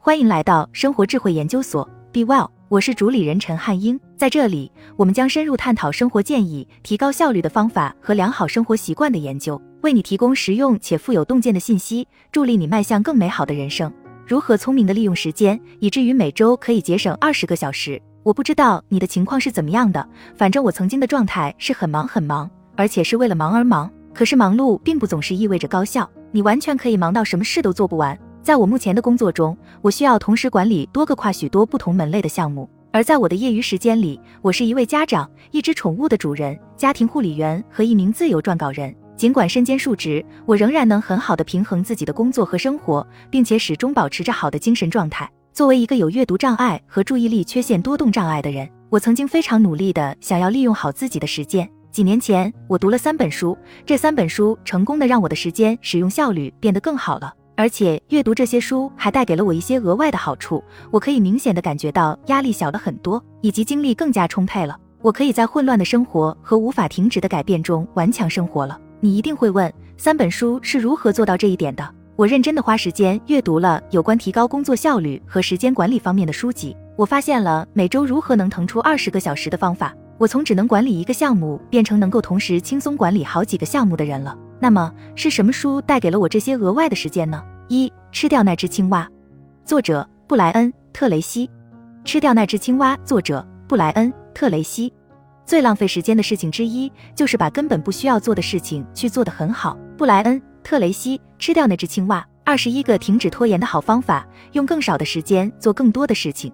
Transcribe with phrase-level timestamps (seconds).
[0.00, 3.98] 欢迎来到生活智慧研究所，Be Well，我是主理人陈汉英。
[4.16, 13.92] 在这里，我们将深入探讨生活建议、提高效率的方法和良好生活习惯的研究，为你提供实用且富有洞见的信息，助力你迈向更美好的人生。
[14.24, 18.00] 如何聪明的利用时间，以至于每周可以节省二十个小时？
[18.22, 23.90] 我不知道你的情况是怎么样的，反正我曾经的状态是很忙很忙，而且是为了忙而忙。
[24.14, 28.16] 可是忙碌并不总是意味着高效，你完全可以忙到什么事都做不完。
[28.48, 38.96] 在我目前的工作中，我需要同时管理多个跨许多不同门类的项目；而在我的业余时间里，我是一位家长、一只宠物的主人、家庭护理员和一名自由撰稿人。
[39.18, 45.30] 尽管身兼数职，我仍然能很好的平衡自己的工作和生活，并且始终保持着好的精神状态。
[45.52, 51.68] 作为一个有阅读障碍和注意力缺陷多动障碍的人，我曾经非常努力的想要利用好自己的时间。
[51.90, 53.54] 几年前，我读了三本书，
[53.84, 57.34] 这三本书成功的让我的时间使用效率变得更好了。
[57.58, 64.78] 而且，阅读这些书还带给了我一些额外的好处，我可以明显的感觉到压力小了很多，以及精力更加充沛了。
[65.02, 68.78] 我可以在混乱的生活和无法停止的改变中顽强生活了。
[69.00, 71.84] 你一定会问，三本书是如何做到这一点的？
[72.14, 79.92] 我认真的花时间阅读了有关提高工作效率和时间管理方面的书籍，我发现了每周如何能腾出二十个小时的方法。
[80.16, 84.36] 我从只能管理一个项目，变成能够同时轻松管理好几个项目的人了。
[84.60, 87.40] 那么是什么书带给了我这些额外的时间呢？
[87.68, 89.06] 一、吃掉那只青蛙，
[89.64, 91.50] 作者布莱恩·特雷西。
[92.02, 94.90] 吃掉那只青蛙，作者布莱恩·特雷西。
[95.44, 99.76] 最浪费时间的事情之一，就是把根本不需要做的事情去做得很好。
[99.98, 102.26] 布莱恩·特雷西，吃掉那只青蛙。
[102.42, 106.50] 二十一个停止拖延的好方法，用更少的时间做更多的事情。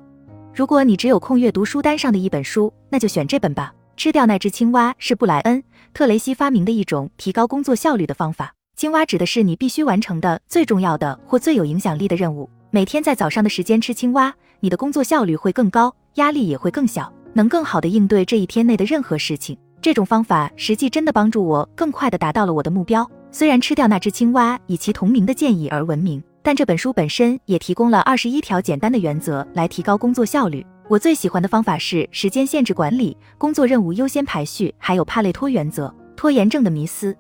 [0.53, 3.73] 如果你只有空阅读书单上的一本书，那就选这本吧。
[3.97, 5.62] 吃掉那只青蛙是布莱恩·
[5.93, 8.55] 特雷西发明的一种提高工作效率的方法。
[8.77, 12.50] 青蛙指的是你必须完成的最重要的或最有影响力的任务。
[12.70, 17.12] 每天在早上的时间吃青蛙，你的工作效率会更高，压力也会更小。
[17.34, 23.09] 能更好的应对这一天内的任何事情，这种方法实际真的帮助我更快的达到了我的目标。
[23.31, 30.66] 虽然吃掉那只青蛙以其同名的建议而闻名，但这本书本身也提供了二十一条简单的原则来提高工作效率。
[30.88, 35.93] 我最喜欢的方法是时间限制管理、工作任务优先排序，还有帕累托原则。
[36.16, 37.15] 拖延症的迷思，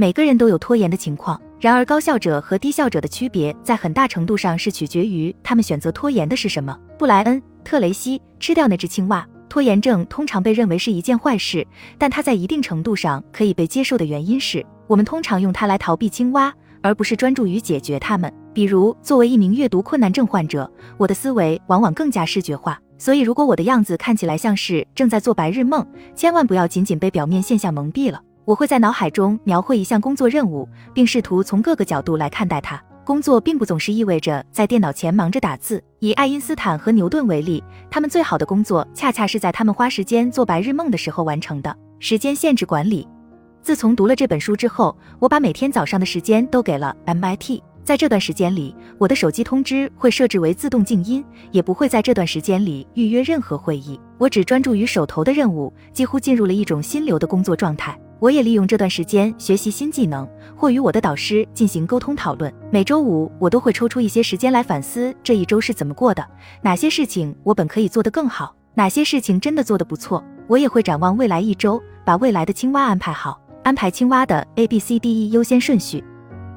[0.00, 6.74] 每个人都有拖延的情况，然而高效者和低效者的区别在很大程度上是取决于他们选择拖延的是什么。
[6.98, 9.28] 布莱恩·特雷西，吃掉那只青蛙。
[9.46, 11.66] 拖延症通常被认为是一件坏事，
[11.98, 16.50] 但它在一定程度上可以被接受的原因是，我们通常用它来逃避青蛙，
[16.80, 18.32] 而不是专注于解决它们。
[18.54, 28.22] 比如，作为一名阅读困难症患者，我的思维往往更加视觉化，所以如果我的样子看起来像是正在做白日梦，千万不要仅仅被表面现象蒙蔽了。
[28.50, 32.82] 我会在脑海中描绘一项工作任务，并试图从各个角度来看待它。
[33.04, 35.80] 工作并不总是意味着在电脑前忙着打字。
[36.00, 41.72] 以爱因斯坦和牛顿为例，他们最好的工作恰恰是在他们花时间做白日梦的时候完成的。
[42.00, 43.06] 时间限制管理。
[43.62, 47.62] 自从读了这本书之后，我把每天早上的时间都给了 MIT。
[47.82, 53.98] 在这段时间里，我的手机通知会设置为自动静音，也不会在这段时间里预约任何会议。
[54.18, 57.98] 我只专注于手头的任务，几乎进入了一种心流的工作状态。
[58.20, 62.52] 我也利用这段时间学习新技能，或与我的导师进行沟通讨论。
[62.70, 66.24] 每周五，我都会抽出一些时间来反思这一周是怎么过的，
[66.60, 70.22] 哪些事情我本可以做得更好，哪些事情真的做得不错。
[70.46, 76.04] 我也会展望未来一周，把未来的青蛙安排好，安排青蛙的 A B C D E 优先顺序。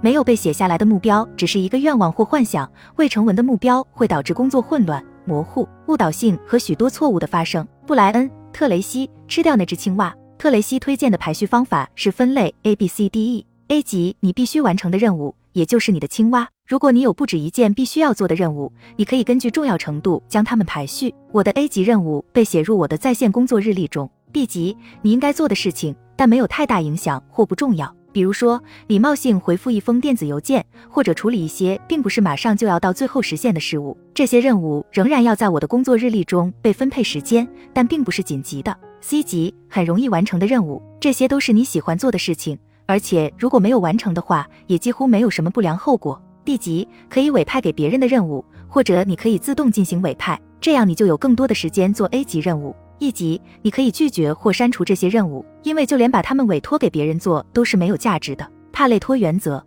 [0.03, 7.66] 没有被写下来的目标只是一个愿望或幻想，未成文的目标会导致工作混乱、模糊、误导性和许多错误的发生。
[7.88, 10.13] 布莱恩·特雷西，吃掉那只青蛙。
[10.38, 13.46] 特雷西推荐的排序方法是分类 A B C D E。
[13.69, 16.50] A 级你必须完成的任务，也就是你的青蛙。
[16.68, 21.16] 如果你有不止一件必须要做的任务，你可以根据重要程度将它们排序。
[21.31, 24.12] 我的 A 级任务被写入我的在线工作日历中。
[24.34, 33.98] B 级你应该做的事情，但没有太大影响或不重要，比如说礼貌性回复一封电子邮件，或者处理一些并不是马上就要到最后实现的事物。
[34.13, 38.77] 这些任务仍然要在我的工作日历中被分配时间，但并不是紧急的。
[39.01, 46.21] C 级很容易完成的任务，这些都是你喜欢做的事情，而且如果没有完成的话，也几乎没有什么不良后果。
[46.45, 52.75] D 级可以委派给别人的任务，或者你可以自动进行委派，这样你就有更多的时间做 A 级任务。
[53.00, 58.50] 一级你可以拒绝或删除这些任务，因为就连把他们委托给别人做都是没有价值的。
[58.72, 59.63] 帕累托原则，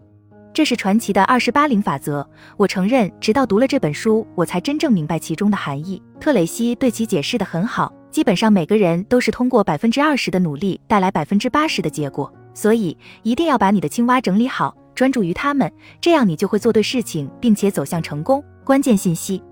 [0.52, 2.28] 这是传奇的二十八零法则。
[2.56, 6.02] 我承认，直到读了这本书，我才真正明白其中的含义。
[6.18, 7.92] 特雷西对其解释的很好。
[8.10, 15.70] 基本上每个人都是通过百分之二十的努力带来百分之八十的结果，所以一定要把你的青蛙整理好，专注于他们，
[16.00, 18.42] 这样你就会做对事情，并且走向成功。
[18.64, 19.42] 关键信息。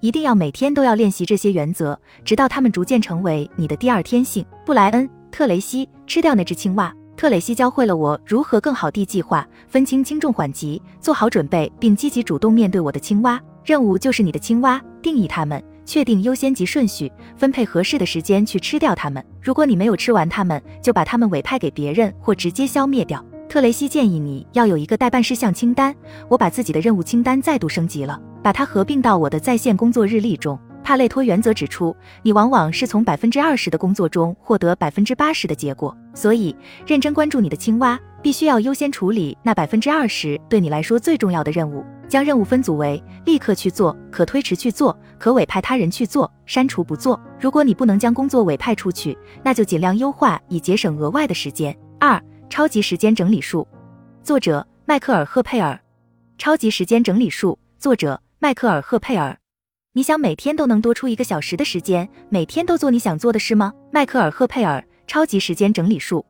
[0.00, 4.44] 一定要每天都要练习这些原则，直到它们逐渐成为你的第二天性。
[4.64, 6.92] 布莱恩·特雷西，吃掉那只青蛙。
[7.16, 13.38] 特雷西教会了我如何更好地计划、分清轻重缓急，做好准备，并积极主动面对我的青蛙。
[13.62, 19.22] 任务就是你的青蛙，定义它们，确定优先级顺序，分配合适的时间去吃掉它们。
[19.42, 23.22] 如果你没有吃完它们，就把它们委派给别人或直接消灭掉。
[23.50, 25.94] 特雷西建议你要有一个待办事项清单。
[26.28, 28.18] 我把自己的任务清单再度升级了。
[28.42, 30.58] 把它合并到我的在线工作日历中。
[30.82, 36.56] 帕累托原则指出，你往往是从百分之二十的工作中获得百分之八十的结果，所以
[36.86, 41.84] 认真关注你的青蛙，必须要优先处理那百分之二十对你来说最重要的任务。
[42.08, 47.20] 将任务分组为立刻去做、可推迟去做、可委派他人去做、删除不做。
[47.38, 51.76] 如果你不能将工作委派出去，那就尽量优化，以节省额外的时间。
[52.00, 53.68] 二、超级时间整理术，
[54.24, 55.78] 作者迈克尔·赫佩尔。
[56.36, 58.20] 超级时间整理术，作者。
[58.42, 59.36] 迈克尔·赫佩尔，
[59.92, 63.70] 你想每天都能多出一个小时的时间，每天都做你想做的事吗？
[63.92, 66.24] 迈克尔·赫佩尔《超级时间整理术》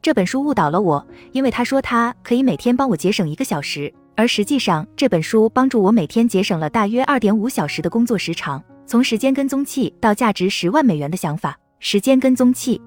[0.00, 8.64] 这本书误导了我，因为他说他可以每天帮我节省一个小时，而实际上这本书帮助我每天节省了大约二点五小时的工作时长。
[8.86, 12.80] 从时间跟踪器到价值十万美元的想法，时间跟踪器。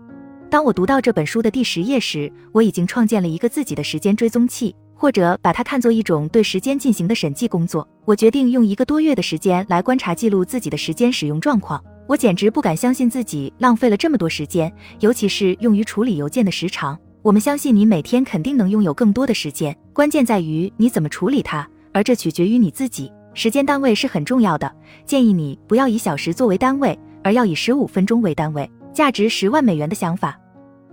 [0.50, 4.76] 当我读到这本书的第十页时，我已经创建了一个自己的时间追踪器。
[5.04, 7.86] 或者把它看作一种对时间进行的审计工作。
[8.06, 11.84] 我决定用一个多月的时间来观察记录自己的时间使用状况。
[12.08, 14.72] 我简直不敢相信自己浪费了这么多时间，
[15.02, 16.98] 尤其是用于处理邮件的时长。
[17.22, 23.12] 我们相信你每天肯定能拥有更多的时间，关键在于你怎么处理它，而这取决于你自己。
[23.34, 24.74] 时间单位是很重要的，
[25.06, 28.72] 建议你不要以小时作为单位，而要以十五分钟为单位。
[28.94, 30.40] 价值十万美元的想法。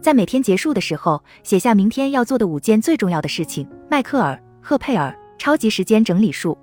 [0.01, 3.69] 在每天结束的时候，写下明天要做的五件最重要的事情。
[3.91, 6.57] 迈克尔·赫佩尔《超级时间整理术》。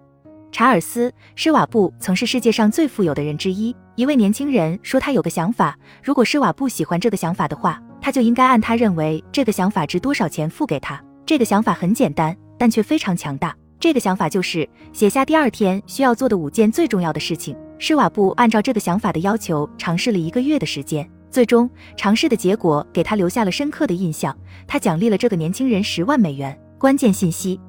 [0.52, 3.76] 查尔斯·施瓦布曾是世界上最富有的人之一。
[3.96, 11.00] 一位年轻人说，他有个想法，如果施瓦布喜欢这个想法的话，他就应该按他认为这个想法值多少钱付给他。
[11.24, 13.56] 这个想法很简单，但却非常强大。
[13.80, 17.56] 这个想法就是写下第二天需要做的五件最重要的事情。
[17.78, 21.08] 施瓦布按照这个想法的要求尝试了一个月的时间。
[21.38, 24.36] 最终尝试的结果给他留下了深刻的印象。
[24.66, 26.60] 他奖励了这个年轻人十万美元。
[26.80, 27.60] 关键信息：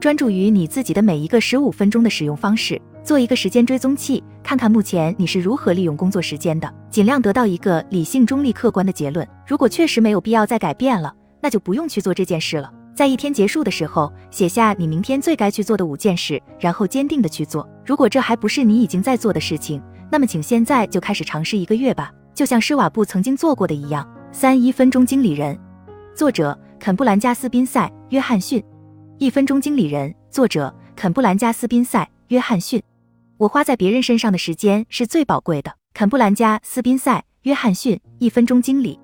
[0.00, 9.24] 专注于你自己的每一个十五分钟的使用方式，做一个时间追踪器，看看目前你是如何利用工作时间的，尽量得到一个理性、中立、客观的结论。
[9.46, 12.68] 如果确实没有必要再改变了，那就不用去做这件事了。
[12.92, 17.68] 在一天结束的时候，写下你明天最该去做的五件事，然后坚定的去做。
[17.86, 19.80] 如果这还不是你已经在做的事情，
[20.10, 22.10] 那么请现在就开始尝试一个月吧。
[22.34, 25.58] 就像施瓦布曾经做过的一样，三一分钟经理人，
[26.14, 28.62] 作者肯布兰加斯宾塞约翰逊，
[29.18, 32.82] 一分钟经理人，作者肯布兰加斯宾塞约翰逊。
[33.36, 35.72] 我花在别人身上的时间是最宝贵的。
[35.94, 38.98] 肯布兰加斯宾塞约翰逊，一分钟经理，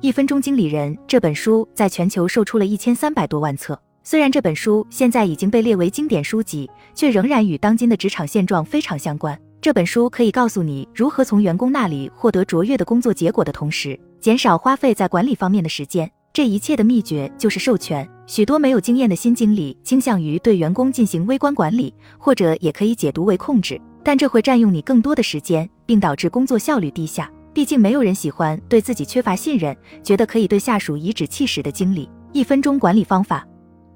[0.00, 3.78] 一分钟经理人这本书在全球售出了一千三百多万册。
[4.02, 9.38] 虽然这本书现在已经被列为经典书籍，却仍然与当今的职场现状非常相关。
[9.62, 16.10] 这本书可以告诉你如何从员工那里获得卓越的工作结果的同时，减少花费在管理方面的时间。
[16.32, 18.08] 这一切的秘诀就是授权。
[18.26, 27.30] 许多没有经验的新经理倾向于对员工进行微观管理，或者也可以解读为控制，但这会占用你更多的时间，并导致工作效率低下。
[27.52, 32.08] 毕竟，没有人喜欢对自己缺乏信任，觉得可以对下属颐指气使的经理。
[32.32, 33.46] 一分钟管理方法，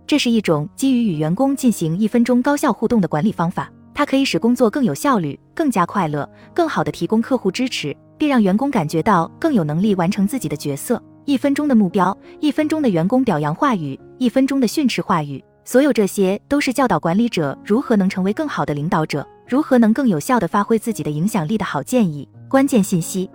[0.06, 3.70] 这是一种基于与员工进行一分钟高效互动的管理方法。
[3.94, 11.00] 它可以使工作更有效率、更加快乐、更好地提供客户支持，并让员工感觉到更有能力完成自己的角色。
[11.24, 22.28] 一分钟的目标，一分钟的员工表扬话语，一分钟的训斥话语，所有这些都是教导管理者如何能成为更好的领导者，如何能更有效地发挥自己的影响力的好建议。
[22.46, 23.30] 关键信息：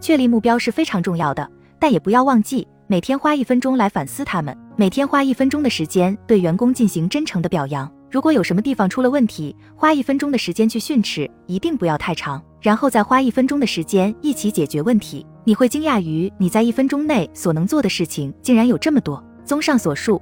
[0.00, 1.48] 确立目标是非常重要的，
[1.78, 7.90] 但也不要忘记每天花一分钟来反思他们，每天花一分钟的时间对员工进行真诚的表扬。
[8.10, 15.24] 如果有什么地方出了问题，花一分钟的时间去训斥，一定不要太长，然后再花一分钟的时间一起解决问题。
[15.44, 19.22] 你会惊讶于你在一分钟内所能做的事情竟然有这么多。
[19.44, 20.20] 综上所述，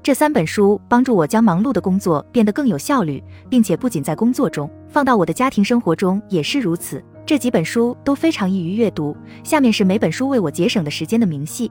[0.00, 7.02] 这三本书帮助我将忙碌的工作变得更有效率，并且不仅在工作中，放到我的家庭生活中也是如此。
[7.26, 9.16] 这几本书都非常易于阅读。
[9.42, 11.70] 下面是每本书为我节省的时间的明细。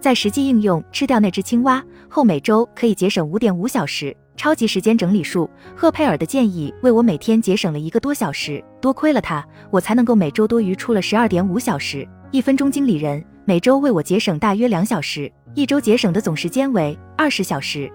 [0.00, 4.14] 在实际应用吃掉那只青蛙后，每周可以节省五点五小时。
[4.38, 12.08] 超级时间整理术，赫佩尔的建议为我每天节省了一个多小时，多亏了他，我才能够每周多余出了十二点五小时。
[12.30, 17.92] 一分钟经理人每周为我节省大约两小时，一周节省的总时间为二十小时。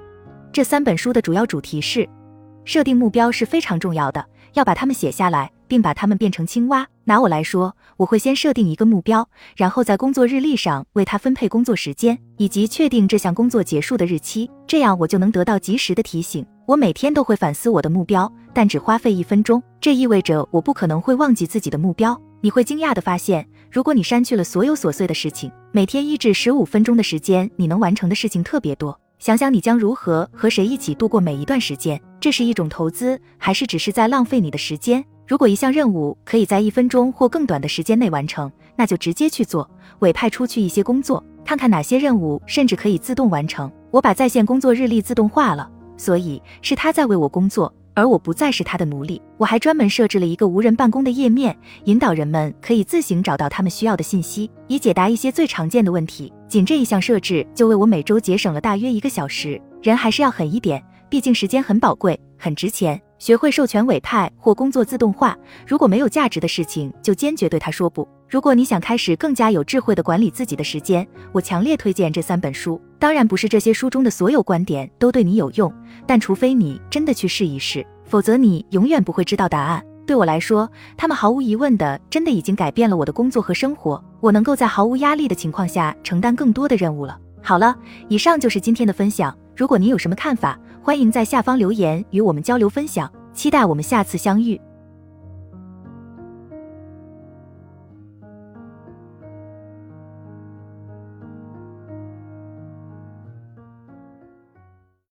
[0.52, 2.08] 这三本书的主要主题是：
[2.66, 6.88] 设定目标是非常重要的，要把它们写下来，并把它们变成青蛙。
[7.06, 14.48] 拿我来说，我会先设定一个目标，然后在工作日历上为它分配工作时间，以及确定这项工作结束的日期。
[14.68, 16.46] 这样我就能得到及时的提醒。
[16.68, 19.64] 我每天都会反思我的目标，但只花费一分钟。
[19.82, 22.22] 这意味着我不可能会忘记自己的目标。
[22.42, 28.96] 你会惊讶地发现，如果你删去了所有琐碎的事情，每天一至十五分钟的时间，你能完成的事情特别多。
[29.18, 32.00] 想想你将如何和谁一起度过每一段时间？
[32.20, 35.04] 这是一种投资，还是只是在浪费你的时间？
[35.34, 43.72] 如果一项任务可以在一分钟或更短的时间内完成，那就直接去做，委派出去一些工作，看看哪些任务甚至可以自动完成。
[43.90, 47.74] 我把在线工作日历自动化了，所以是他在为我工作。
[47.96, 49.20] 而我不再是他的奴隶。
[49.38, 56.32] 我还专门设置了一个无人办公的页面，引导人们可以自行找到他们需要的信息，以解答一些最常见的问题。
[56.48, 59.60] 仅这一项设置就为我每周节省了大约一个小时。
[59.82, 63.02] 人还是要狠一点，毕竟时间很宝贵，很值钱。
[63.24, 65.34] 学会授权委派或工作自动化。
[65.66, 68.06] 如果没有价值的事情，就坚决对他说不。
[68.28, 72.82] 如果你想开始更加有智慧的管理自己的时间，我强烈推荐这三本书。
[73.00, 75.74] 当然，不是这些书中的所有观点都对你有用，
[76.06, 79.82] 但除非你真的去试一试，否则你永远不会知道答案。
[80.06, 84.04] 对我来说，他们毫无疑问的真的已经改变了我的工作和生活。
[84.20, 87.18] 我能够在毫无压力的情况下承担更多的任务了。
[87.42, 87.74] 好了，
[88.10, 89.34] 以上就是今天的分享。
[89.56, 94.60] 如果您有什么看法，欢迎在下方留言与我们交流分享，期待我们下次相遇。